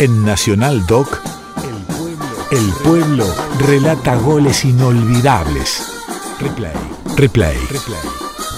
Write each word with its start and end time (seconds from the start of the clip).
En 0.00 0.24
Nacional 0.24 0.86
Doc, 0.86 1.20
el 2.50 2.72
pueblo 2.82 3.26
relata 3.58 4.16
goles 4.16 4.64
inolvidables. 4.64 5.92
Replay, 6.40 6.72
replay, 7.18 7.58
replay. 7.66 8.00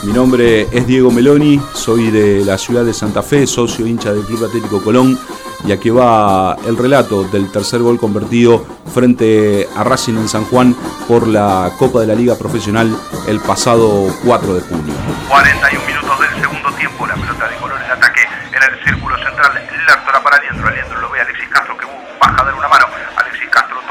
Mi 0.04 0.12
nombre 0.12 0.68
es 0.70 0.86
Diego 0.86 1.10
Meloni, 1.10 1.60
soy 1.74 2.12
de 2.12 2.44
la 2.44 2.56
ciudad 2.58 2.84
de 2.84 2.94
Santa 2.94 3.24
Fe, 3.24 3.48
socio 3.48 3.88
hincha 3.88 4.12
del 4.12 4.24
Club 4.24 4.44
Atlético 4.44 4.84
Colón 4.84 5.18
y 5.66 5.72
aquí 5.72 5.90
va 5.90 6.56
el 6.64 6.76
relato 6.76 7.24
del 7.24 7.50
tercer 7.50 7.80
gol 7.80 7.98
convertido 7.98 8.64
frente 8.94 9.66
a 9.76 9.82
Racing 9.82 10.18
en 10.18 10.28
San 10.28 10.44
Juan 10.44 10.76
por 11.08 11.26
la 11.26 11.72
Copa 11.76 12.02
de 12.02 12.06
la 12.06 12.14
Liga 12.14 12.36
Profesional 12.38 12.96
el 13.26 13.40
pasado 13.40 14.14
4 14.24 14.54
de 14.54 14.60
junio. 14.60 14.94
41 15.28 15.86
minutos 15.86 16.20
del 16.20 16.40
segundo 16.40 16.70
tiempo, 16.74 17.04
la 17.04 17.14
pelota 17.16 17.48
de 17.48 17.56
color 17.56 17.80
en 17.84 17.90
ataque 17.90 18.20
en 18.22 18.62
el 18.62 18.84
círculo 18.84 19.16
central, 19.16 19.52
la 20.12 20.22
para 20.22 20.38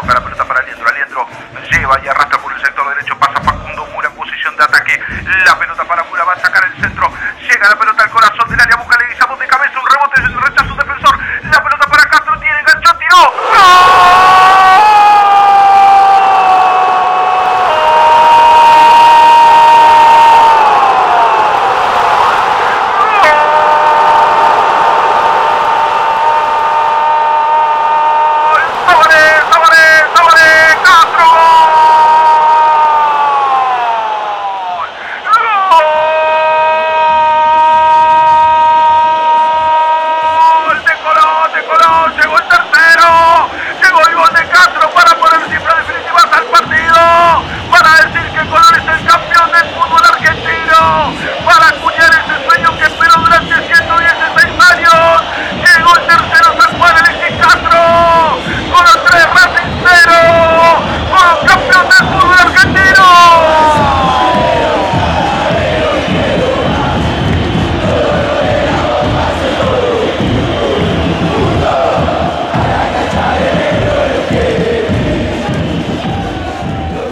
toca 0.01 0.13
la 0.15 0.23
pelota 0.23 0.45
para 0.45 0.59
Aliendro, 0.61 0.89
Aliendro 0.89 1.27
lleva 1.69 1.99
y 2.03 2.07
arrastra 2.07 2.39
por 2.39 2.51
el 2.51 2.61
sector 2.61 2.89
derecho, 2.89 3.17
pasa 3.19 3.39
Facundo 3.41 3.85
Mura 3.93 4.07
en 4.07 4.15
posición 4.15 4.55
de 4.57 4.63
ataque, 4.63 4.99
la 5.45 5.57
pelota 5.59 5.83
para 5.85 6.03
Mura 6.05 6.23
va 6.23 6.33
a 6.33 6.39
sacar 6.39 6.65
el 6.65 6.81
centro, 6.81 7.11
llega 7.39 7.69
la 7.69 7.77
pelota 7.77 8.03
al 8.03 8.09
corazón 8.09 8.49
del 8.49 8.59
área, 8.59 8.75
busca 8.77 8.91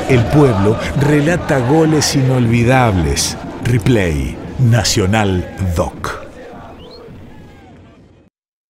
El 0.09 0.23
pueblo 0.25 0.75
relata 0.99 1.59
goles 1.59 2.15
inolvidables. 2.15 3.38
Replay, 3.63 4.35
Nacional 4.57 5.47
Doc. 5.75 6.28